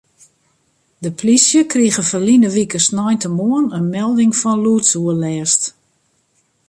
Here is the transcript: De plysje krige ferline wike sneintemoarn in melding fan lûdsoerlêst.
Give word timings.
De 1.05 1.09
plysje 1.19 1.61
krige 1.71 2.03
ferline 2.09 2.49
wike 2.55 2.79
sneintemoarn 2.87 3.67
in 3.77 3.85
melding 3.97 4.33
fan 4.41 4.61
lûdsoerlêst. 4.63 5.61